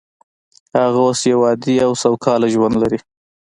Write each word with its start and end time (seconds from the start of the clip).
هغه 0.79 0.99
اوس 1.07 1.19
یو 1.31 1.39
عادي 1.47 1.75
او 1.85 1.91
سوکاله 2.03 2.47
ژوند 2.53 2.75
لري 2.81 2.99